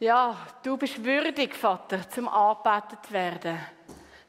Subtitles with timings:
[0.00, 3.58] Ja, du bist würdig, Vater, zum angebetet werden.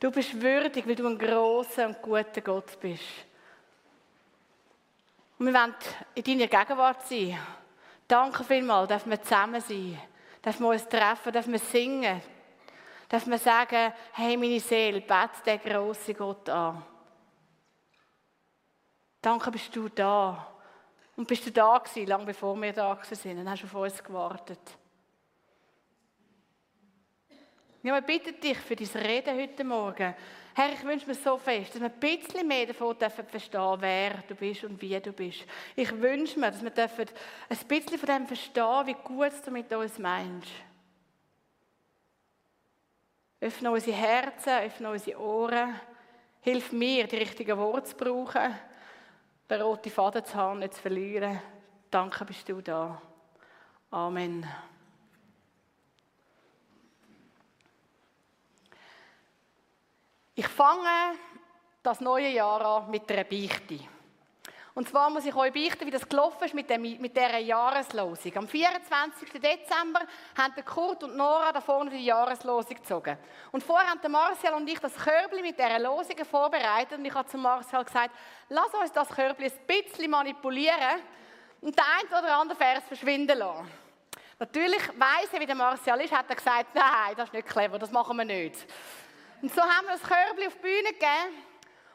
[0.02, 3.06] Du bist würdig, weil du ein großer und guter Gott bist.
[5.40, 5.74] Und wir wollen
[6.14, 7.40] in deiner Gegenwart sein.
[8.06, 9.98] Danke vielmals, dass wir zusammen sein,
[10.42, 12.22] dass wir uns treffen, dass wir singen,
[13.08, 16.84] dass wir sagen, hey, meine Seele, bete den grossen Gott an.
[19.22, 20.48] Danke, bist du da.
[21.16, 24.81] Und bist du da gewesen, lange bevor wir da sind und hast auf uns gewartet.
[27.84, 30.14] Ja, wir bitten dich für dein Reden heute Morgen.
[30.54, 34.14] Herr, ich wünsche mir so fest, dass wir ein bisschen mehr davon dürfen verstehen wer
[34.28, 35.46] du bist und wie du bist.
[35.76, 37.08] Ich wünsche mir, dass wir dürfen
[37.50, 40.52] ein bisschen von dem verstehen, wie gut du mit uns meinst.
[43.40, 45.74] Öffne unsere Herzen, öffne unsere Ohren.
[46.42, 48.60] Hilf mir, die richtigen Worte zu brauchen,
[49.50, 51.42] den roten Faden zu haben, nicht zu verlieren.
[51.90, 53.02] Danke, bist du da.
[53.90, 54.46] Amen.
[60.34, 61.18] Ich fange
[61.84, 63.80] das neue Jahr an mit einer Beichte.
[64.74, 68.38] Und zwar muss ich euch beichten, wie das gelaufen ist mit, dem, mit dieser Jahreslosung.
[68.38, 69.30] Am 24.
[69.34, 70.00] Dezember
[70.38, 73.18] haben Kurt und Nora da vorne die Jahreslosung gezogen.
[73.52, 76.98] Und vorher haben Marcel und ich das Körbli mit dieser Losung vorbereitet.
[76.98, 78.16] Und ich habe zu Marcel gesagt,
[78.48, 81.02] lass uns das Körbli ein bisschen manipulieren
[81.60, 83.70] und den einen oder anderen Vers verschwinden lassen.
[84.40, 87.78] Natürlich weiss er, wie der Marcel ist, hat er gesagt, nein, das ist nicht clever,
[87.78, 88.66] das machen wir nicht.
[89.42, 91.44] Und so haben wir das Körbli auf die Bühne gegeben.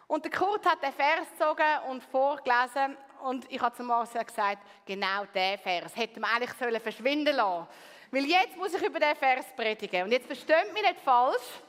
[0.09, 2.97] Und der Kurt hat den Vers gezogen und vorgelesen.
[3.23, 7.69] Und ich habe zu Marcel gesagt, genau der Vers hätte man eigentlich sollen verschwinden lassen.
[8.11, 10.05] Weil jetzt muss ich über den Vers predigen.
[10.05, 11.61] Und jetzt versteht mich nicht falsch.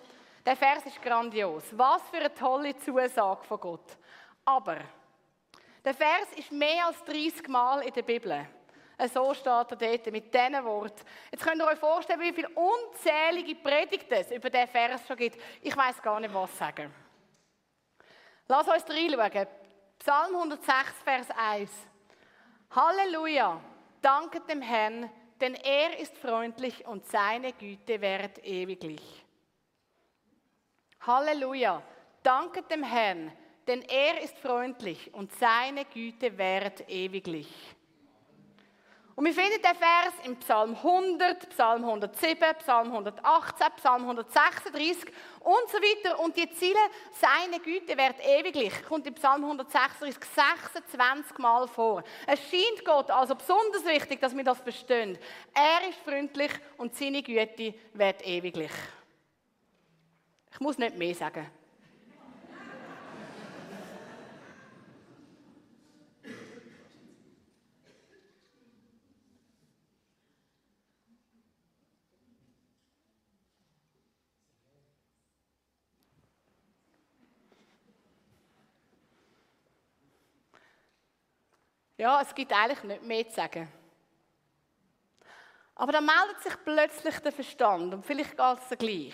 [0.45, 1.63] Der Vers ist grandios.
[1.71, 3.97] Was für eine tolle Zusage von Gott.
[4.45, 4.77] Aber
[5.85, 8.47] der Vers ist mehr als 30 Mal in der Bibel.
[9.05, 11.03] So steht er dort mit diesen Worten.
[11.31, 15.39] Jetzt könnt ihr euch vorstellen, wie viele unzählige Predigten es über diesen Vers schon gibt.
[15.61, 16.91] Ich weiß gar nicht, was sagen.
[18.47, 19.47] Lass uns reinschauen.
[19.99, 21.71] Psalm 106, Vers 1.
[22.71, 23.59] Halleluja,
[24.01, 25.09] danket dem Herrn,
[25.41, 29.25] denn er ist freundlich und seine Güte währt ewiglich.
[31.01, 31.81] Halleluja,
[32.23, 33.31] danket dem Herrn,
[33.67, 37.76] denn er ist freundlich und seine Güte währt ewiglich.
[39.17, 45.69] Und wir finden den Vers im Psalm 100, Psalm 107, Psalm 118, Psalm 136 und
[45.71, 46.19] so weiter.
[46.19, 46.77] Und die Ziele,
[47.13, 52.03] seine Güte wird ewiglich, kommt im Psalm 136 26 Mal vor.
[52.27, 55.17] Es scheint Gott also besonders wichtig, dass wir das verstehen.
[55.51, 58.71] Er ist freundlich und seine Güte wird ewiglich.
[60.51, 61.49] Ich muss nicht mehr sagen.
[81.97, 83.67] Ja, es gibt eigentlich nicht mehr zu sagen.
[85.73, 89.13] Aber dann meldet sich plötzlich der Verstand, und vielleicht geht es gleich,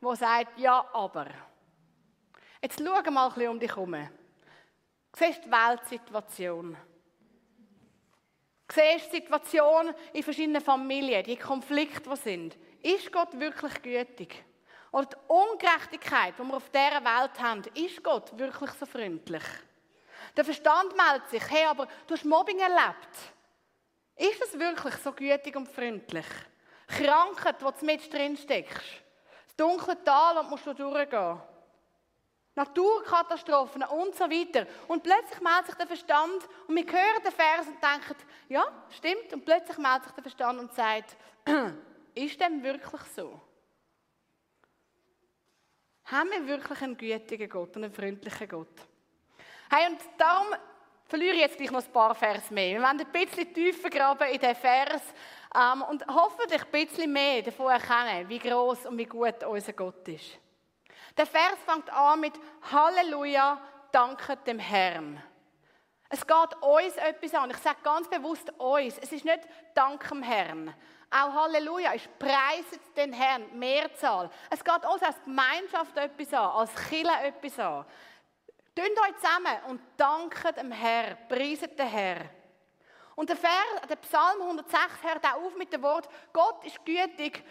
[0.00, 1.26] der sagt, ja, aber.
[2.62, 4.08] Jetzt schau mal ein bisschen um dich herum.
[5.16, 6.76] Siehst die Weltsituation.
[8.70, 12.58] Siehst die Situation in verschiedenen Familien, die Konflikte, die sind.
[12.82, 14.44] Ist Gott wirklich gütig?
[14.92, 19.42] Oder die Ungerechtigkeit, die wir auf dieser Welt haben, ist Gott wirklich so freundlich?
[20.36, 23.16] Der Verstand meldet sich, hey, aber du hast Mobbing erlebt.
[24.16, 26.26] Ist es wirklich so gütig und freundlich?
[26.86, 29.02] Krankheit, wo du mit drin steckst.
[29.46, 31.40] Das dunkle Tal und musst du durchgehen.
[32.58, 34.66] Naturkatastrophen und so weiter.
[34.88, 38.16] Und plötzlich meldet sich der Verstand und wir hören den Vers und denken,
[38.48, 39.32] ja, stimmt.
[39.32, 41.16] Und plötzlich meldet sich der Verstand und sagt,
[42.14, 43.40] ist dem wirklich so?
[46.06, 48.87] Haben wir wirklich einen gütigen Gott und einen freundlichen Gott?
[49.70, 50.46] Hey, und darum
[51.04, 52.78] verliere ich jetzt gleich noch ein paar Vers mehr.
[52.78, 55.02] Wir werden ein bisschen tiefer graben in den Vers
[55.54, 60.08] ähm, und hoffentlich ein bisschen mehr davon erkennen, wie groß und wie gut unser Gott
[60.08, 60.38] ist.
[61.18, 62.32] Der Vers fängt an mit
[62.72, 63.60] Halleluja,
[63.92, 65.22] danke dem Herrn.
[66.08, 67.50] Es geht uns etwas an.
[67.50, 68.96] Ich sage ganz bewusst uns.
[68.96, 69.40] Es ist nicht
[69.74, 70.74] Dank dem Herrn.
[71.10, 74.30] Auch Halleluja ist Preiset den Herrn, Mehrzahl.
[74.48, 77.84] Es geht uns als Gemeinschaft etwas an, als Kille etwas an.
[78.78, 82.30] Tönt euch zusammen und danket dem Herr, preiset den Herr.
[83.16, 83.50] Und der, Vers,
[83.88, 87.42] der Psalm 106 hört auch auf mit dem Wort, Gott ist gütig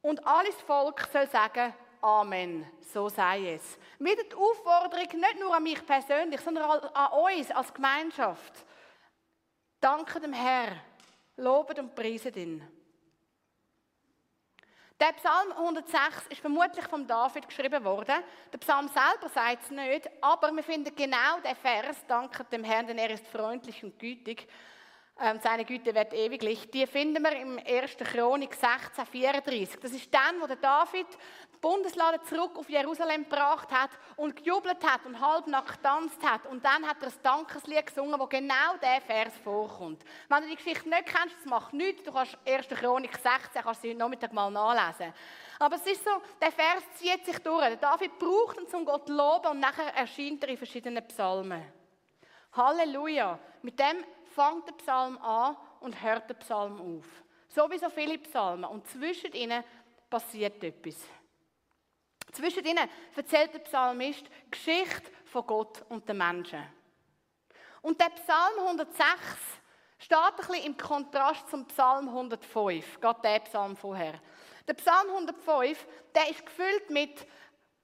[0.00, 3.78] und alles Volk soll sagen, Amen, so sei es.
[3.98, 8.64] Wieder die Aufforderung nicht nur an mich persönlich, sondern an uns als Gemeinschaft.
[9.78, 10.74] Danke dem Herr,
[11.36, 12.66] lobet und preiset ihn.
[15.00, 18.14] Der Psalm 106 ist vermutlich von David geschrieben worden.
[18.52, 22.86] Der Psalm selber sagt es nicht, aber wir finden genau den Vers, danke dem Herrn,
[22.86, 24.46] denn er ist freundlich und gütig,
[25.20, 27.96] ähm, seine Güte wird ewiglich, die finden wir im 1.
[27.98, 29.80] Chronik 16, 34.
[29.80, 31.06] Das ist dann, wo der David
[31.64, 36.44] Bundeslade zurück auf Jerusalem gebracht hat und gejubelt hat und halbnackt getanzt hat.
[36.44, 40.04] Und dann hat er ein Dankeslied gesungen, wo genau der Vers vorkommt.
[40.28, 42.02] Wenn du die Geschichte nicht kennst, das macht nichts.
[42.02, 42.68] Du kannst 1.
[42.68, 45.14] Chronik 16, kannst du heute Nachmittag mal nachlesen.
[45.58, 47.60] Aber es ist so, der Vers zieht sich durch.
[47.62, 51.64] Der David braucht ihn, um Gott zu loben und nachher erscheint er in verschiedenen Psalmen.
[52.52, 53.38] Halleluja.
[53.62, 57.06] Mit dem fängt der Psalm an und hört der Psalm auf.
[57.48, 58.66] So wie so viele Psalmen.
[58.66, 59.64] Und zwischen ihnen
[60.10, 61.08] passiert etwas.
[62.32, 66.62] Zwischen ihnen erzählt der Psalmist Geschichte von Gott und den Menschen.
[67.82, 68.98] Und der Psalm 106
[69.98, 74.20] steht ein bisschen im Kontrast zum Psalm 105, gerade der Psalm vorher.
[74.66, 77.26] Der Psalm 105, der ist gefüllt mit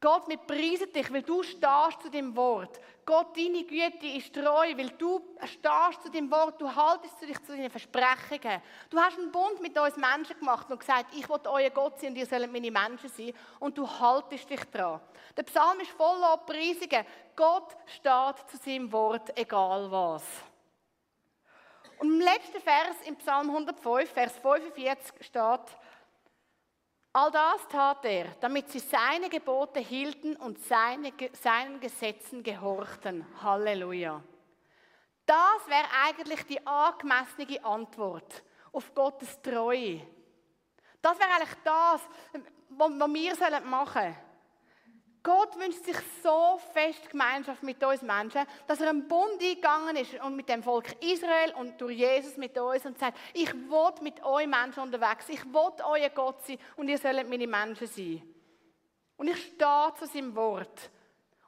[0.03, 2.81] Gott, wir preisen dich, weil du stehst zu dem Wort.
[3.05, 7.53] Gott, deine Güte ist treu, weil du stehst zu dem Wort, du haltest dich zu
[7.53, 8.63] deinen Versprechungen.
[8.89, 12.11] Du hast einen Bund mit uns Menschen gemacht und gesagt, ich will euer Gott sein
[12.11, 13.35] und ihr sollt meine Menschen sein.
[13.59, 15.01] Und du haltest dich dran.
[15.37, 17.05] Der Psalm ist voller Preisungen.
[17.37, 20.25] Gott steht zu seinem Wort, egal was.
[21.99, 25.61] Und im letzten Vers im Psalm 105, Vers 45 steht,
[27.13, 33.27] All das tat er, damit sie seine Gebote hielten und seine, seinen Gesetzen gehorchten.
[33.43, 34.23] Halleluja.
[35.27, 40.07] Das wäre eigentlich die angemessene Antwort auf Gottes Treue.
[41.03, 42.01] Das wäre eigentlich das,
[42.69, 44.30] was wir machen sollen.
[45.23, 50.15] Gott wünscht sich so fest Gemeinschaft mit uns Menschen, dass er einen Bund eingegangen ist
[50.23, 54.25] und mit dem Volk Israel und durch Jesus mit uns und sagt, ich will mit
[54.25, 58.23] euch Menschen unterwegs, ich will euer Gott sein und ihr sollt meine Menschen sein.
[59.19, 60.91] Und ich stehe zu seinem Wort.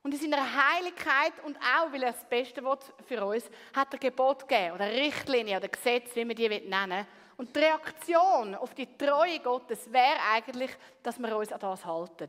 [0.03, 2.77] Und in seiner Heiligkeit und auch, weil er das Beste will
[3.07, 7.07] für uns, hat er Gebot gegeben oder Richtlinie oder Gesetz, wie man die nennen
[7.39, 10.73] Und die Reaktion auf die Treue Gottes wäre eigentlich,
[11.03, 12.29] dass wir uns an das halten.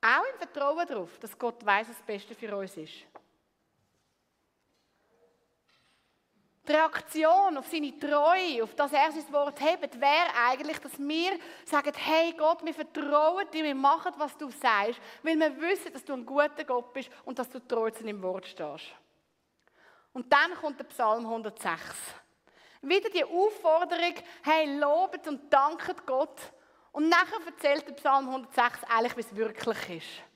[0.00, 3.04] Auch im Vertrauen darauf, dass Gott weiß, was das Beste für uns ist.
[6.68, 11.38] Die Reaktion auf seine Treue, auf das er sein Wort hebt, wäre eigentlich, dass wir
[11.64, 16.04] sagen, hey Gott, wir vertrauen dir, wir machen, was du sagst, weil wir wissen, dass
[16.04, 18.84] du ein guter Gott bist und dass du treu zu deinem Wort stehst.
[20.12, 21.80] Und dann kommt der Psalm 106.
[22.82, 26.38] Wieder die Aufforderung, hey, lobet und danket Gott
[26.92, 30.28] und nachher erzählt der Psalm 106 eigentlich, wie es wirklich ist.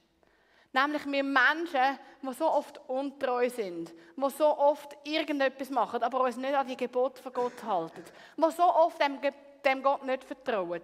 [0.72, 6.36] Nämlich wir Menschen, die so oft untreu sind, die so oft irgendetwas machen, aber uns
[6.36, 8.04] nicht an die Gebote von Gott halten,
[8.36, 9.18] die so oft dem,
[9.64, 10.82] dem Gott nicht vertrauen.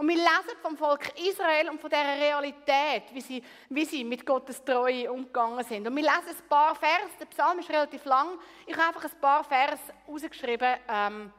[0.00, 4.24] Und wir lesen vom Volk Israel und von dieser Realität, wie sie, wie sie mit
[4.24, 5.86] Gottes Treue umgegangen sind.
[5.86, 8.38] Und wir lesen ein paar Vers, der Psalm ist relativ lang.
[8.66, 9.78] Ich habe einfach ein paar Vers
[10.08, 11.30] rausgeschrieben, ähm,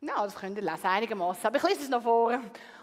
[0.00, 1.46] ja, das könnt ihr einigermaßen.
[1.46, 2.40] Aber ich lese es noch vor.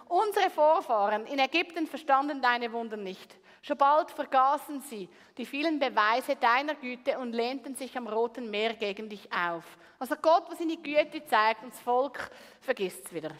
[0.08, 3.36] Unsere Vorfahren in Ägypten verstanden deine Wunder nicht.
[3.62, 8.76] Schon bald vergaßen sie die vielen Beweise deiner Güte und lehnten sich am Roten Meer
[8.76, 9.64] gegen dich auf.
[9.98, 12.30] Also Gott, was seine Güte zeigt, und das Volk
[12.62, 13.32] vergisst es wieder.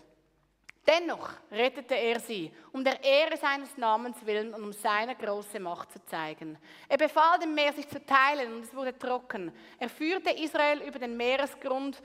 [0.88, 5.92] Dennoch rettete er sie, um der Ehre seines Namens willen und um seine große Macht
[5.92, 6.58] zu zeigen.
[6.88, 9.52] Er befahl dem Meer, sich zu teilen, und es wurde trocken.
[9.80, 12.02] Er führte Israel über den Meeresgrund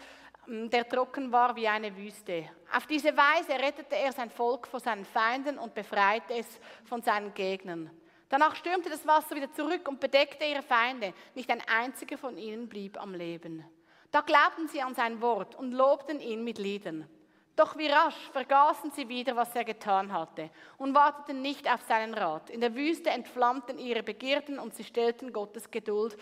[0.51, 2.49] der trocken war wie eine Wüste.
[2.73, 6.47] Auf diese Weise rettete er sein Volk vor seinen Feinden und befreite es
[6.85, 7.91] von seinen Gegnern.
[8.29, 11.15] Danach stürmte das Wasser wieder zurück und bedeckte ihre Feinde.
[11.35, 13.65] Nicht ein einziger von ihnen blieb am Leben.
[14.11, 17.09] Da glaubten sie an sein Wort und lobten ihn mit Liedern.
[17.55, 22.15] Doch wie rasch vergaßen sie wieder, was er getan hatte und warteten nicht auf seinen
[22.15, 22.51] Rat.
[22.51, 26.17] In der Wüste entflammten ihre Begierden und sie stellten Gottes Geduld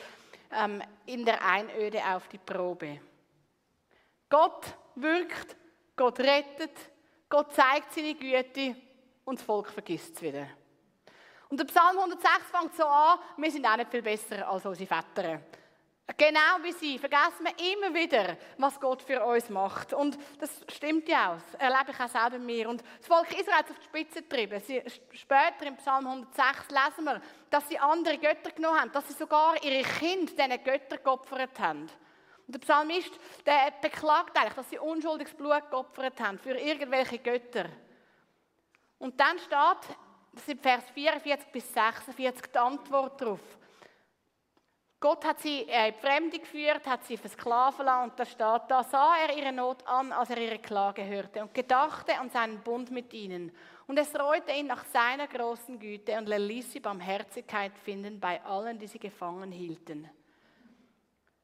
[0.51, 3.01] ähm, in der Einöde auf die Probe.
[4.29, 5.57] Gott wirkt,
[5.97, 6.77] Gott rettet,
[7.29, 8.77] Gott zeigt seine Güte
[9.25, 10.49] und das Volk vergisst es wieder.
[11.49, 14.87] Und der Psalm 106 fängt so an, wir sind auch nicht viel besser als unsere
[14.87, 15.41] Väter.
[16.17, 19.93] Genau wie sie vergessen wir immer wieder, was Gott für uns macht.
[19.93, 21.37] Und das stimmt ja auch.
[21.37, 22.69] Das erlebe ich auch selber mir.
[22.69, 24.59] Und das Volk Israel hat auf die Spitze getrieben.
[24.61, 24.83] Sie,
[25.13, 27.21] später im Psalm 106 lesen wir,
[27.51, 31.91] dass sie andere Götter genommen haben, dass sie sogar ihre Kinder diesen Göttern geopfert haben.
[32.49, 33.13] Und der Psalmist,
[33.45, 37.67] der beklagt eigentlich, dass sie unschuldiges Blut geopfert haben für irgendwelche Götter.
[38.99, 39.97] Und dann steht,
[40.33, 43.41] das sind Vers 44 bis 46, die Antwort darauf.
[44.99, 48.83] Gott hat sie in die Fremde geführt, hat sie versklaven lassen und da steht, da
[48.83, 52.91] sah er ihre Not an, als er ihre Klage hörte und gedachte an seinen Bund
[52.91, 53.53] mit ihnen.
[53.87, 58.43] Und es reute ihn nach seiner großen Güte und er ließ sie Barmherzigkeit finden bei
[58.43, 60.09] allen, die sie gefangen hielten.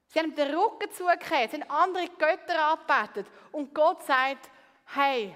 [0.08, 4.50] Sie haben den Rücken zugekehrt, sie haben andere Götter angebetet und Gott sagt,
[4.94, 5.34] hey,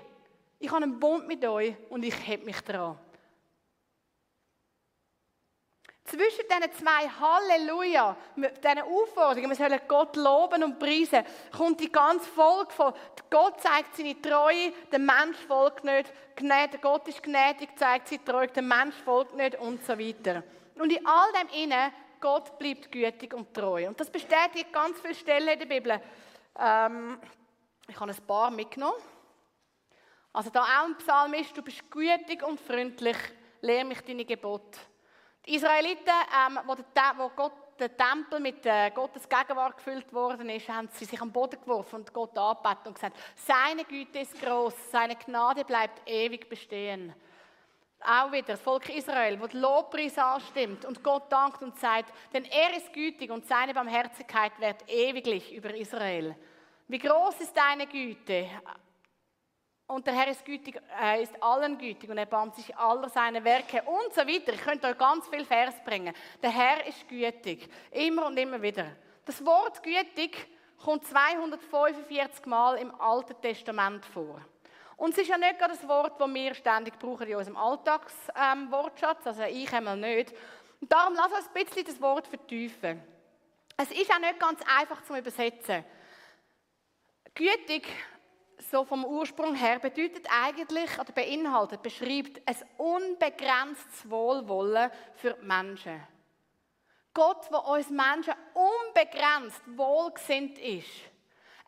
[0.58, 2.98] ich habe einen Bund mit euch und ich heb mich dran.
[6.04, 11.22] Zwischen diesen zwei Halleluja, diesen Aufforderungen, wir sollen Gott loben und preisen,
[11.54, 12.94] kommt die ganze Folge von
[13.28, 16.10] Gott zeigt seine Treue, der Mensch folgt nicht,
[16.80, 20.42] Gott ist gnädig, zeigt seine Treue, der Mensch folgt nicht und so weiter.
[20.76, 23.88] Und in all dem inne Gott bleibt gütig und treu.
[23.88, 26.00] Und das bestätigt ganz viele Stellen in der Bibel.
[26.58, 27.18] Ähm,
[27.88, 29.00] ich habe ein paar mitgenommen.
[30.32, 33.16] Also da auch ein Psalm ist, du bist gütig und freundlich,
[33.60, 34.78] lehre mich deine Gebote.
[35.46, 40.50] Die Israeliten, ähm, wo, der, wo Gott, der Tempel mit äh, Gottes Gegenwart gefüllt worden
[40.50, 44.40] ist, haben sie sich am Boden geworfen und Gott angebetet und gesagt, seine Güte ist
[44.40, 47.14] groß, seine Gnade bleibt ewig bestehen.
[48.00, 52.44] Auch wieder das Volk Israel, wo die Lobpreis anstimmt und Gott dankt und sagt, denn
[52.44, 56.36] er ist gütig und seine Barmherzigkeit wird ewiglich über Israel.
[56.86, 58.48] Wie groß ist deine Güte?
[59.88, 63.42] Und der Herr ist gütig, er ist allen gütig und er bahnt sich aller seine
[63.42, 64.52] Werke und so weiter.
[64.52, 66.14] Ich könnte euch ganz viel Vers bringen.
[66.42, 67.68] Der Herr ist gütig.
[67.90, 68.86] Immer und immer wieder.
[69.24, 70.46] Das Wort gütig
[70.82, 74.40] kommt 245 Mal im Alten Testament vor.
[74.98, 79.20] Und es ist ja nicht gerade das Wort, das wir ständig brauchen in unserem Alltagswortschatz,
[79.24, 80.34] ähm, also ich einmal nicht.
[80.80, 83.00] Und darum lass uns ein bisschen das Wort vertiefen.
[83.76, 85.84] Es ist auch nicht ganz einfach zu übersetzen.
[87.32, 87.86] Gütig
[88.58, 96.02] so vom Ursprung her bedeutet eigentlich oder beinhaltet, beschreibt ein unbegrenztes Wohlwollen für die Menschen.
[97.14, 100.88] Gott, der uns Menschen unbegrenzt wohlgesinnt ist.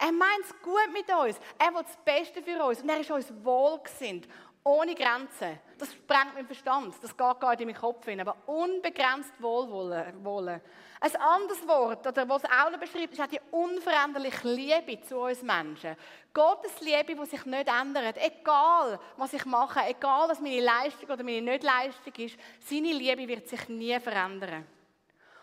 [0.03, 1.39] Er meint es gut mit uns.
[1.59, 2.81] Er will das Beste für uns.
[2.81, 4.27] Und er ist uns wohlgesinnt.
[4.65, 5.59] Ohne Grenzen.
[5.79, 6.95] Das sprengt meinen Verstand.
[7.03, 8.21] Das geht gar nicht in meinen Kopf hin.
[8.21, 10.61] Aber unbegrenzt Wohlwollen.
[11.03, 15.43] Ein anderes Wort, was es auch noch beschreibt, ist auch die unveränderliche Liebe zu uns
[15.43, 15.97] Menschen.
[16.33, 18.17] Gottes Liebe, die sich nicht ändert.
[18.19, 23.49] Egal, was ich mache, egal, was meine Leistung oder meine Nicht-Leistung ist, seine Liebe wird
[23.49, 24.67] sich nie verändern.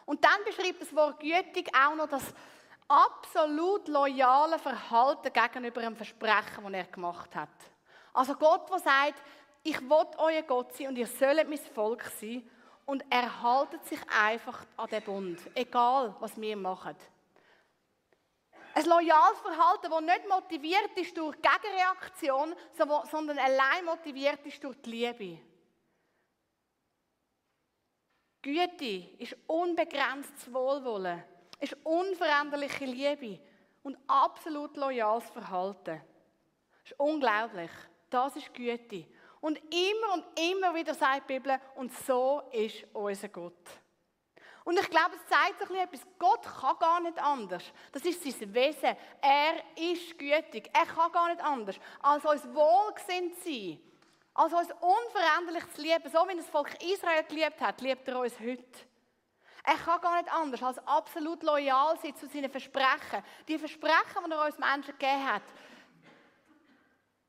[0.06, 2.24] Und dann beschreibt das Wort gütig auch noch das
[2.88, 7.50] absolut loyale Verhalten gegenüber einem Versprechen, das er gemacht hat.
[8.14, 9.22] Also Gott, der sagt,
[9.64, 12.50] ich will euer Gott sein und ihr sollt mein Volk sein
[12.86, 16.96] und er haltet sich einfach an den Bund, egal was wir machen.
[18.74, 22.56] Ein loyales Verhalten, das nicht motiviert ist durch Gegenreaktion,
[23.12, 25.42] sondern allein motiviert ist durch die Liebe.
[28.42, 31.24] Güte ist unbegrenztes Wohlwollen,
[31.60, 33.40] ist unveränderliche Liebe
[33.84, 36.02] und absolut loyales Verhalten.
[36.82, 37.72] Das ist unglaublich.
[38.10, 39.06] Das ist Güte.
[39.40, 43.54] Und immer und immer wieder sagt die Bibel, und so ist unser Gott.
[44.64, 46.02] Und ich glaube, es zeigt sich etwas.
[46.20, 47.64] Gott kann gar nicht anders.
[47.94, 48.98] Das ist sein Wesen.
[49.22, 50.70] Er ist gütig.
[50.74, 53.80] Er kann gar nicht anders, als uns wohlgesinnt sein.
[54.34, 56.10] Als uns unveränderlich zu lieben.
[56.12, 58.87] So wie das Volk Israel geliebt hat, liebt er uns heute.
[59.68, 63.22] Er kann gar nicht anders, als absolut loyal sein zu seinen Versprechen.
[63.50, 65.42] Die Versprechen, die er uns Menschen gegeben hat,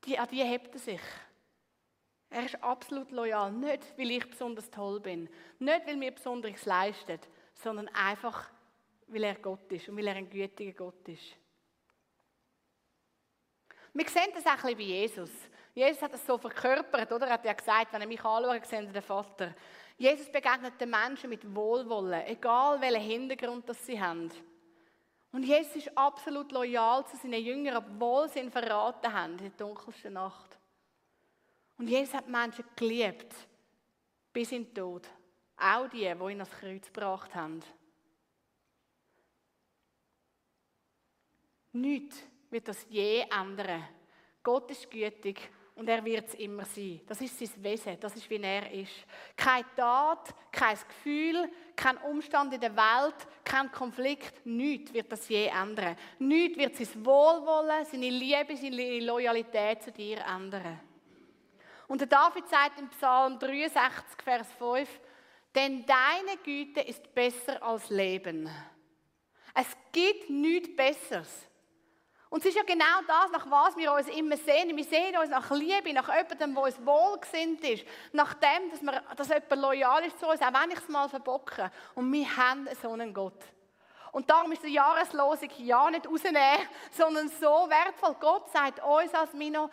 [0.05, 1.01] die, an die hebt er sich.
[2.29, 3.51] Er ist absolut loyal.
[3.51, 5.27] Nicht, weil ich besonders toll bin.
[5.59, 7.27] Nicht, weil mir Besonderes leistet.
[7.55, 8.49] Sondern einfach,
[9.07, 11.35] weil er Gott ist und weil er ein gütiger Gott ist.
[13.93, 15.31] Wir sehen das auch ein bei Jesus.
[15.73, 17.27] Jesus hat das so verkörpert, oder?
[17.27, 19.53] Er hat ja gesagt, wenn er mich anschaut, Sie den Vater.
[19.97, 24.31] Jesus begegnet den Menschen mit Wohlwollen, egal welchen Hintergrund das sie haben.
[25.31, 29.49] Und Jesus ist absolut loyal zu seinen Jüngern, obwohl sie ihn verraten haben in der
[29.51, 30.57] dunkelsten Nacht.
[31.77, 33.33] Und Jesus hat Menschen geliebt,
[34.31, 35.07] bis in den Tod.
[35.57, 37.61] Auch die, die ihn ans Kreuz gebracht haben.
[41.73, 43.87] Nichts wird das je ändern.
[44.43, 47.01] Gott ist gütig und er wird es immer sein.
[47.07, 48.91] Das ist sein Wesen, das ist, wie er ist.
[49.35, 55.45] Keine Tat, kein Gefühl, kein Umstand in der Welt, kein Konflikt, nichts wird das je
[55.45, 55.95] ändern.
[56.19, 60.79] Nichts wird sein Wohlwollen, seine Liebe, seine Loyalität zu dir ändern.
[61.87, 64.99] Und der David sagt im Psalm 63, Vers 5,
[65.55, 68.49] denn deine Güte ist besser als Leben.
[69.53, 71.48] Es gibt nichts Besseres.
[72.29, 74.77] Und es ist ja genau das, nach was wir uns immer sehen.
[74.77, 77.85] Wir sehen uns nach Liebe, nach jemandem, der uns wohlgesinnt ist.
[78.11, 81.09] Nach dem, dass, wir, dass jemand loyal ist zu uns, auch wenn ich es mal
[81.09, 81.71] verbocke.
[81.95, 83.43] Und wir haben so einen Gott.
[84.11, 88.15] Und darum ist die Jahreslosung ja nicht rausnehmen, sondern so wertvoll.
[88.19, 89.69] Gott sagt uns als Mino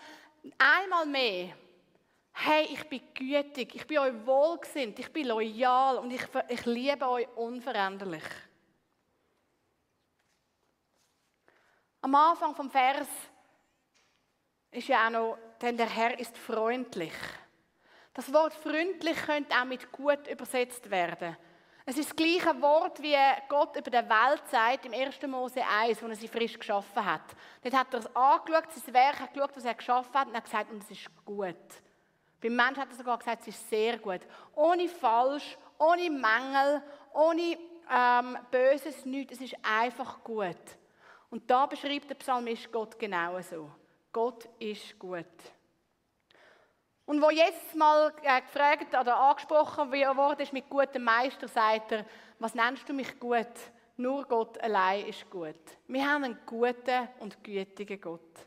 [0.59, 1.55] einmal mehr,
[2.33, 7.07] hey, ich bin gütig, ich bin euch wohlgesinnt, ich bin loyal und ich, ich liebe
[7.07, 8.25] euch unveränderlich.
[12.07, 13.09] Am Anfang vom Vers
[14.71, 17.13] ist ja auch noch, denn der Herr ist freundlich.
[18.15, 21.37] Das Wort freundlich könnte auch mit gut übersetzt werden.
[21.85, 23.17] Es ist das gleiche Wort, wie
[23.49, 25.21] Gott über die Welt sagt im 1.
[25.23, 27.25] Mose 1, wo er sie frisch geschaffen hat.
[27.65, 30.45] Dort hat er es angeschaut, sein Werk hat geschaut, was er geschaffen hat, und hat
[30.45, 31.57] gesagt, und es ist gut.
[32.41, 34.21] Beim Menschen hat er sogar gesagt, es ist sehr gut.
[34.55, 37.59] Ohne Falsch, ohne Mängel, ohne
[37.91, 39.33] ähm, Böses, nichts.
[39.33, 40.55] Es ist einfach gut.
[41.30, 43.71] Und da beschreibt der Psalmist Gott genau so.
[44.12, 45.26] Gott ist gut.
[47.04, 52.04] Und wo jetzt mal äh, gefragt oder angesprochen wurde, ist mit gutem Meister, sagt er,
[52.38, 53.47] was nennst du mich gut?
[53.97, 55.54] Nur Gott allein ist gut.
[55.87, 58.46] Wir haben einen guten und gütigen Gott.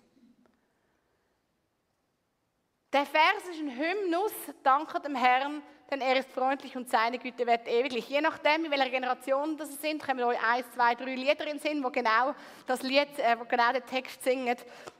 [2.92, 4.32] Der Vers ist ein Hymnus,
[4.64, 8.10] danke dem Herrn, denn er ist freundlich und seine Güte wird ewiglich.
[8.10, 11.60] Je nachdem, in welcher Generation das sind, kommen euch eins, zwei, drei Lieder in den
[11.60, 12.34] Sinn, wo genau
[12.66, 14.58] das Lied, äh, wo genau den Text singen.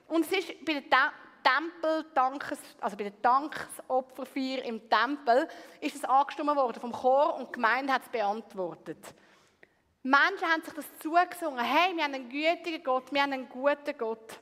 [0.08, 1.12] Und es ist bei der
[1.44, 5.48] Tempel, Dankes, also bei der Dankesopferfeier im Tempel,
[5.82, 9.04] ist es angestimmt worden vom Chor und die Gemeinde hat es beantwortet.
[10.04, 11.66] Menschen haben sich das zugesungen.
[11.66, 14.40] Hey, wir haben einen gütigen Gott, wir haben einen guten Gott.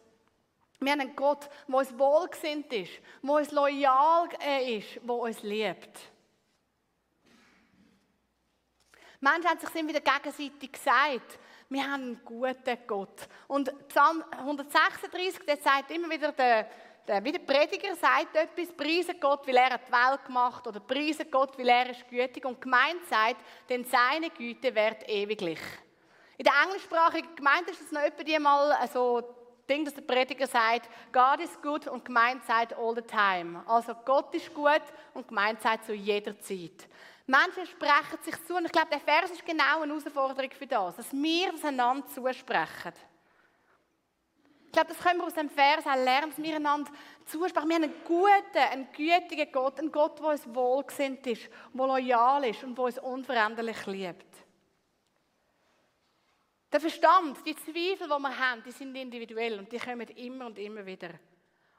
[0.80, 2.92] Wir haben einen Gott, der uns wohlgesinnt ist,
[3.24, 6.00] der uns loyal äh, ist, der uns liebt.
[9.20, 13.28] Menschen haben sich immer wieder gegenseitig gesagt, wir haben einen guten Gott.
[13.48, 16.70] Und Psalm 136, der sagt immer wieder der,
[17.08, 21.26] der, wie der Prediger sagt etwas, preise Gott, weil er die Welt gemacht oder preise
[21.26, 22.46] Gott, weil er ist gütig.
[22.46, 25.60] Und gemeint sagt, denn seine Güte wird ewiglich.
[26.38, 29.37] In der englischsprachigen Gemeinde ist es noch etwa mal so
[29.70, 33.62] Ding, dass der Prediger sagt, God is good und gemeint sagt all the time.
[33.68, 34.82] Also Gott ist gut
[35.14, 36.88] und gemeint sagt zu jeder Zeit.
[37.26, 40.96] Menschen sprechen sich zu und ich glaube, der Vers ist genau eine Herausforderung für das,
[40.96, 42.94] dass wir das einander zusprechen.
[44.68, 46.90] Ich glaube, das können wir aus dem Vers auch lernen, dass wir einander
[47.26, 47.68] zusprechen.
[47.68, 52.46] Wir haben einen guten, einen gütigen Gott, einen Gott, der uns wohlgesinnt ist, der loyal
[52.46, 54.37] ist und der uns unveränderlich liebt.
[56.72, 60.60] Der Verstand, die Zweifel, die wir haben, die sind individuell und die kommen immer und
[60.60, 61.12] immer wieder.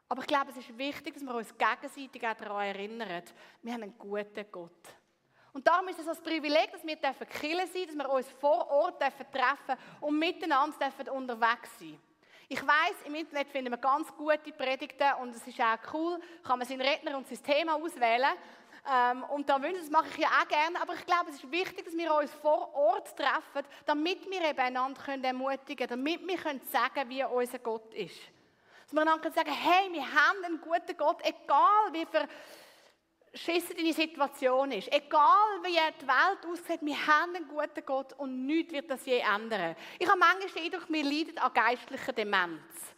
[0.09, 3.23] Aber ich glaube, es ist wichtig, dass wir uns gegenseitig auch daran erinnern,
[3.63, 4.83] wir haben einen guten Gott.
[5.53, 8.71] Und darum ist es ein Privileg, dass wir Kirche sein dürfen, dass wir uns vor
[8.71, 11.99] Ort treffen dürfen und miteinander unterwegs sein
[12.51, 16.59] ich weiß, im Internet finden wir ganz gute Predigten und es ist auch cool, kann
[16.59, 18.33] man seinen Redner und sein Thema auswählen.
[18.87, 21.51] Ähm, und da wünsche das mache ich ja auch gerne, aber ich glaube, es ist
[21.51, 26.27] wichtig, dass wir uns vor Ort treffen, damit wir eben einander können ermutigen können, damit
[26.27, 28.19] wir können sagen wie unser Gott ist.
[28.85, 32.29] Dass wir einander sagen hey, wir haben einen guten Gott, egal wie viel
[33.35, 34.93] schissen deine Situation ist.
[34.93, 39.19] Egal wie die Welt aussieht, wir haben einen guten Gott und nichts wird das je
[39.19, 39.77] ändern.
[39.99, 42.95] Ich habe manchmal den Eindruck, wir leiden an geistlicher Demenz.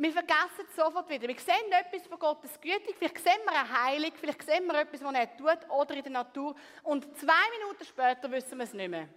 [0.00, 1.26] Wir vergessen es sofort wieder.
[1.26, 5.02] Wir sehen etwas von Gottes Güte, vielleicht sehen wir eine Heilung, vielleicht sehen wir etwas,
[5.02, 8.88] was er tut oder in der Natur und zwei Minuten später wissen wir es nicht
[8.88, 9.08] mehr.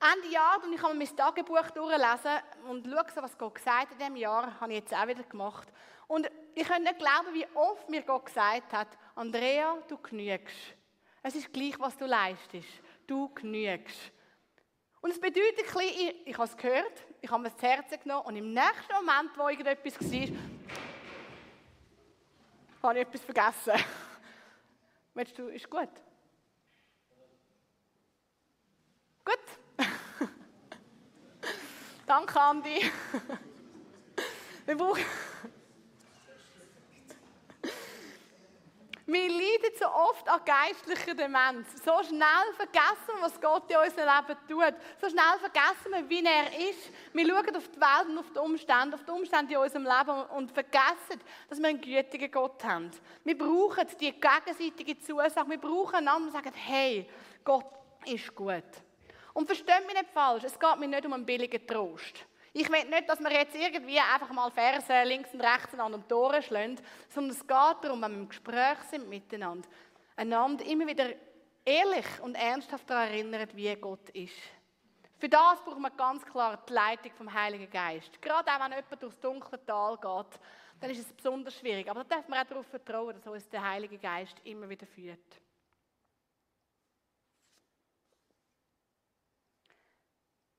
[0.00, 3.98] Ende Jahr und ich habe mein Tagebuch durchlesen und schaue, was Gott gesagt hat in
[3.98, 5.68] diesem Jahr, habe ich jetzt auch wieder gemacht.
[6.08, 10.74] Und ich kann nicht glauben, wie oft mir Gott gesagt hat, Andrea, du genügst.
[11.22, 12.68] Es ist gleich, was du leistest.
[13.06, 14.10] Du genügst.
[15.04, 18.24] Und es bedeutet ein bisschen, ich, habe es gehört, ich habe mir das Herz genommen
[18.24, 20.28] und im nächsten Moment, wo irgendetwas war,
[22.82, 23.74] habe ich etwas vergessen.
[25.12, 25.90] Willst du, ist gut?
[29.26, 29.38] Gut.
[32.06, 32.90] Danke, Andi.
[34.64, 35.04] Wir brauchen...
[39.06, 41.68] Wir leiden so oft an geistlicher Demenz.
[41.84, 44.74] So schnell vergessen wir, was Gott in unserem Leben tut.
[44.98, 46.90] So schnell vergessen wir, wie er ist.
[47.12, 50.22] Wir schauen auf die Welt und auf die Umstände, auf die Umstände in unserem Leben
[50.36, 52.90] und vergessen, dass wir einen gütigen Gott haben.
[53.24, 55.50] Wir brauchen die gegenseitige Zusage.
[55.50, 57.06] Wir brauchen einander und sagen, hey,
[57.44, 57.66] Gott
[58.06, 58.64] ist gut.
[59.34, 62.24] Und versteht mich nicht falsch, es geht mir nicht um einen billigen Trost.
[62.56, 66.06] Ich will nicht, dass wir jetzt irgendwie einfach mal Verse links und rechts an den
[66.06, 67.48] Toren schlagen, sondern es geht
[67.82, 69.68] darum, wenn wir im Gespräch sind miteinander,
[70.14, 71.06] einander immer wieder
[71.64, 74.36] ehrlich und ernsthaft daran erinnern, wie Gott ist.
[75.18, 78.22] Für das braucht man ganz klar die Leitung vom Heiligen Geist.
[78.22, 80.40] Gerade auch wenn jemand durchs dunkle Tal geht,
[80.78, 81.90] dann ist es besonders schwierig.
[81.90, 85.40] Aber da darf man auch darauf vertrauen, dass uns der Heilige Geist immer wieder führt.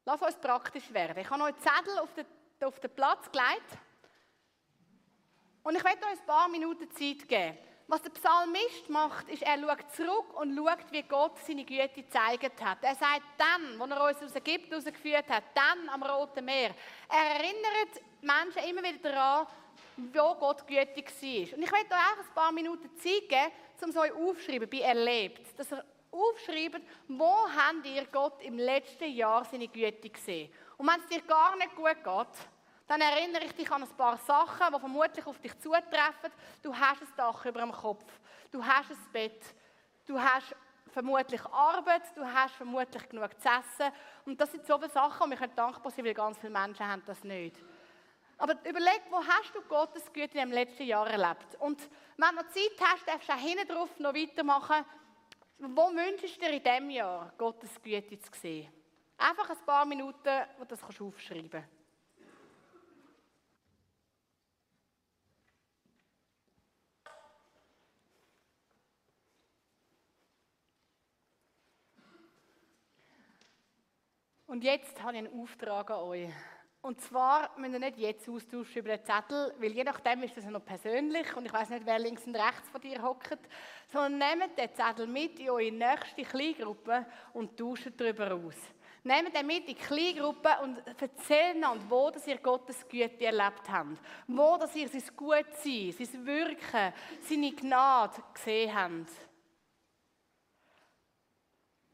[0.05, 1.17] Lass uns praktisch werden.
[1.17, 2.25] Ich habe euch Zettel auf den,
[2.63, 3.77] auf den Platz gelegt.
[5.63, 7.57] Und ich werde euch ein paar Minuten Zeit geben.
[7.87, 12.63] Was der Psalmist macht, ist, er schaut zurück und schaut, wie Gott seine Güte gezeigt
[12.63, 12.79] hat.
[12.81, 16.73] Er sagt dann, als er uns aus Ägypten herausgeführt hat, dann am Roten Meer.
[17.09, 19.47] Er erinnert Menschen immer wieder daran,
[19.97, 21.57] wo Gott gütig war.
[21.57, 23.51] Und ich werde euch auch ein paar Minuten Zeit geben,
[23.83, 25.57] um es euch aufzuschreiben, wie erlebt.
[25.57, 25.83] Dass ihr
[26.15, 30.51] aufschreibt, wo habt ihr Gott im letzten Jahr seine Güte gesehen.
[30.77, 32.47] Und wenn es dir gar nicht gut geht,
[32.87, 36.31] dann erinnere ich dich an ein paar Sachen, die vermutlich auf dich zutreffen.
[36.61, 38.05] Du hast ein Dach über dem Kopf,
[38.51, 39.41] du hast ein Bett,
[40.05, 40.55] du hast
[40.91, 43.91] vermutlich Arbeit, du hast vermutlich genug zu essen.
[44.25, 46.87] Und das sind so viele Sachen, und wir können dankbar sein, weil ganz viele Menschen
[46.87, 47.57] haben das nicht.
[48.37, 51.55] Aber überleg, wo hast du Gottes Güte in dem letzten Jahr erlebt?
[51.59, 51.81] Und
[52.17, 54.85] wenn du Zeit hast, darfst du auch hinten drauf noch weitermachen.
[55.57, 58.71] Wo wünschst du dir in diesem Jahr Gottes Güte zu sehen?
[59.17, 61.69] Einfach ein paar Minuten, wo du das aufschreiben kannst.
[74.47, 76.29] Und jetzt habe ich einen Auftrag an euch.
[76.85, 80.43] Und zwar müsst ihr nicht jetzt austauschen über den Zettel, weil je nachdem ist das
[80.43, 83.39] ja noch persönlich und ich weiß nicht, wer links und rechts von dir hockt,
[83.91, 88.53] sondern nehmt den Zettel mit in eure nächste Kleingruppe und tauscht darüber aus.
[89.03, 93.67] Nehmt den mit in die Kleingruppe und erzählt einander, wo dass ihr Gottes Güte erlebt
[93.67, 93.97] habt.
[94.27, 96.93] Wo dass ihr sein Gutsein, sein Wirken,
[97.27, 99.09] seine Gnade gesehen habt.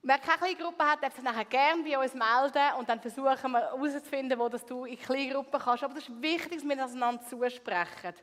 [0.03, 3.59] Wer keine Kleingruppe hat, darf sich nachher gerne bei uns melden und dann versuchen wir
[3.59, 5.83] herauszufinden, wo das du in Kleingruppen kannst.
[5.83, 8.15] Aber das ist wichtig, dass wir das einander zusprechen.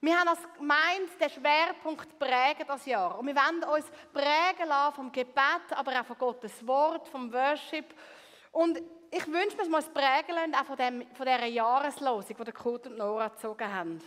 [0.00, 3.18] Wir haben als Gemeinde den Schwerpunkt prägen das Jahr.
[3.18, 7.94] Und wir wollen uns prägen lassen vom Gebet, aber auch von Gottes Wort, vom Worship.
[8.52, 12.36] Und ich wünsche mir, dass wir uns prägen lassen, auch von, dem, von dieser Jahreslosung,
[12.44, 14.00] die Kurt und Nora gezogen haben.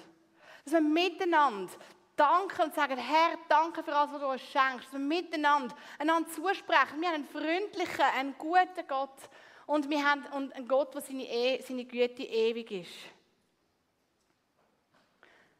[0.63, 1.71] Dass wir miteinander
[2.15, 4.91] danken und sagen, Herr, danke für alles, was du uns schenkst.
[4.91, 6.99] Wir miteinander einander zusprechen.
[6.99, 9.17] Wir haben einen freundlichen, einen guten Gott
[9.65, 12.93] und wir haben einen Gott, der seine, e seine Güte ewig ist.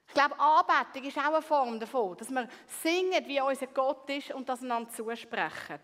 [0.07, 2.47] Ich glaube, Anbetung ist auch eine Form davon, dass wir
[2.81, 5.79] singen, wie unser Gott ist und das einander zusprechen.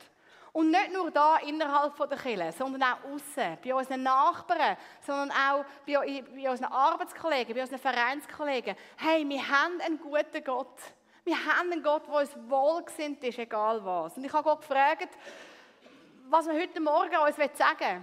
[0.54, 5.64] Und nicht nur da innerhalb der Kirche, sondern auch außen, bei unseren Nachbarn, sondern auch
[5.88, 8.76] bei, bei unseren Arbeitskollegen, bei unseren Vereinskollegen.
[8.98, 10.78] Hey, wir haben einen guten Gott.
[11.24, 14.18] Wir haben einen Gott, der uns wohlgesinnt ist, egal was.
[14.18, 15.10] Und ich habe Gott gefragt,
[16.30, 18.02] was er heute Morgen uns sagen will.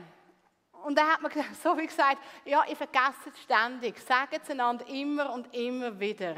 [0.85, 1.33] Und dann hat man
[1.63, 3.99] so wie gesagt, ja, ich vergesse es ständig.
[4.01, 6.37] Sagt es einander immer und immer wieder.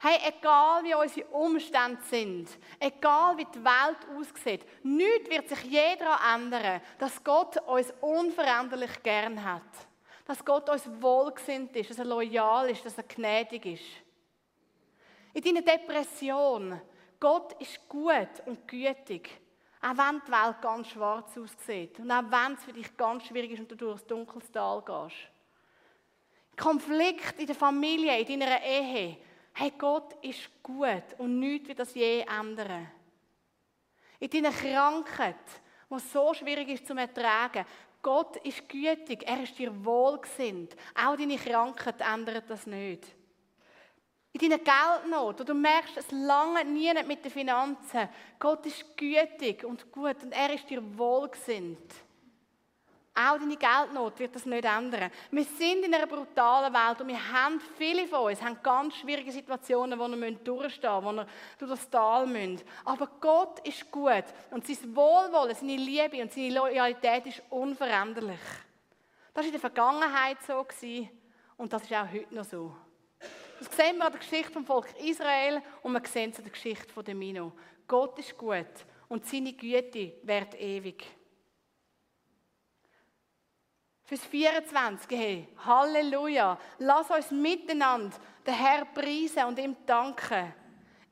[0.00, 5.96] Hey, egal wie unsere Umstände sind, egal wie die Welt aussieht, nichts wird sich je
[5.96, 9.62] daran ändern, dass Gott uns unveränderlich gern hat.
[10.24, 13.84] Dass Gott uns wohlgesinnt ist, dass er loyal ist, dass er gnädig ist.
[15.32, 16.80] In deiner Depression,
[17.18, 19.40] Gott ist gut und gütig.
[19.80, 23.52] Auch wenn die Welt ganz schwarz aussieht und auch wenn es für dich ganz schwierig
[23.52, 25.16] ist und du durchs dunkles Tal gehst.
[26.56, 29.16] Konflikt in der Familie, in deiner Ehe,
[29.58, 32.88] hey, Gott ist gut und nichts wird das je ändern.
[34.20, 35.34] In deiner Krankheit,
[35.90, 37.64] die so schwierig ist zu ertragen,
[38.00, 40.76] Gott ist gütig, er ist dir wohlgesinnt.
[40.94, 43.04] Auch deine Krankheit ändert das nicht.
[44.32, 48.08] In deiner Geldnot, wo du merkst, es lange nie mit den Finanzen.
[48.38, 51.94] Gott ist gütig und gut und er ist dir wohlgesinnt.
[53.20, 55.10] Auch deine Geldnot wird das nicht ändern.
[55.32, 59.32] Wir sind in einer brutalen Welt und wir haben, viele von uns haben ganz schwierige
[59.32, 61.26] Situationen, wo wir durchstehen müssen, wo wir
[61.58, 62.62] durch das Tal müssen.
[62.84, 68.38] Aber Gott ist gut und sein Wohlwollen, seine Liebe und seine Loyalität ist unveränderlich.
[69.34, 70.64] Das war in der Vergangenheit so
[71.56, 72.72] und das ist auch heute noch so.
[73.58, 76.52] Das sehen wir an der Geschichte vom Volk Israel und wir sehen es an der
[76.52, 77.52] Geschichte von Mino.
[77.88, 78.66] Gott ist gut
[79.08, 81.17] und seine Güte wird ewig.
[84.08, 86.58] Fürs 24, hey, Halleluja.
[86.78, 88.16] Lass uns miteinander
[88.46, 90.50] den Herr preisen und ihm danken.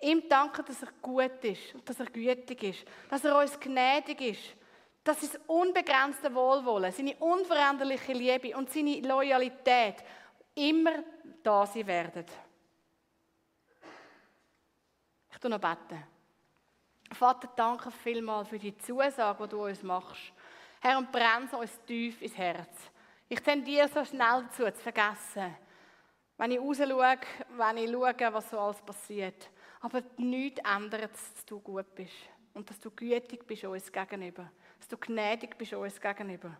[0.00, 4.22] Ihm danken, dass er gut ist und dass er gütig ist, dass er uns gnädig
[4.22, 4.56] ist,
[5.04, 9.96] dass sein unbegrenzte Wohlwollen, seine unveränderliche Liebe und seine Loyalität
[10.54, 11.04] immer
[11.42, 12.24] da sein werden.
[15.32, 16.02] Ich tue noch beten.
[17.12, 20.32] Vater, danke vielmals für die Zusage, die du uns machst.
[20.80, 22.90] Herr, und brennt uns tief ins Herz.
[23.28, 25.56] Ich tendiere so schnell dazu, zu vergessen,
[26.36, 27.18] wenn ich rausschaue,
[27.56, 29.50] wenn ich schaue, was so alles passiert.
[29.80, 32.14] Aber nichts ändert, dass du gut bist
[32.54, 34.50] und dass du gütig bist uns gegenüber.
[34.78, 36.56] dass du gnädig bist uns gegenüber.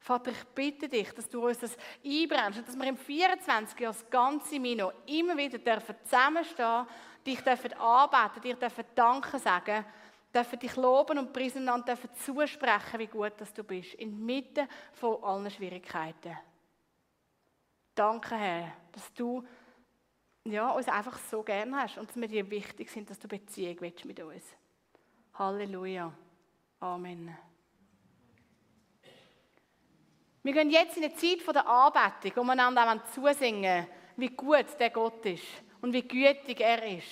[0.00, 3.92] Vater, ich bitte dich, dass du uns das einbrennst und dass wir im 24 Jahr
[3.92, 6.86] das ganze Mino immer wieder dürfen zusammenstehen,
[7.26, 9.84] dich dürfen anbeten, dir dürfen Danke sagen,
[10.34, 15.22] dürfen dich loben und preisen und dürfen zusprechen, wie gut dass du bist, inmitten von
[15.22, 16.36] allen Schwierigkeiten.
[17.94, 19.46] Danke, Herr, dass du
[20.44, 23.76] ja, uns einfach so gern hast und dass wir dir wichtig sind, dass du Beziehung
[23.80, 24.44] willst mit uns.
[25.34, 26.12] Halleluja.
[26.80, 27.36] Amen.
[30.42, 35.24] Wir gehen jetzt in eine Zeit der Anbetung, wir einander zusingen wie gut der Gott
[35.26, 35.42] ist
[35.80, 37.08] und wie gütig er ist.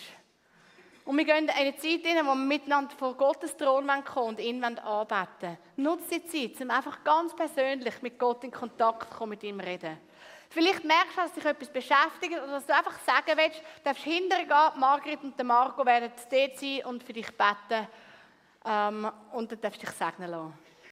[1.05, 4.41] Und wir gehen in eine Zeit in, wo wir miteinander vor Gottes Thron kommen und
[4.41, 9.31] ihn anbeten Nutze die Zeit, um einfach ganz persönlich mit Gott in Kontakt zu kommen,
[9.31, 9.99] mit ihm reden.
[10.49, 14.05] Vielleicht merkst du, dass dich etwas beschäftigt oder dass du einfach sagen willst, du darfst
[14.05, 17.89] hinterher gehen, Margret und Marco werden dort sein und für dich beten.
[18.65, 20.53] Ähm, und dann darfst du dich segnen lassen.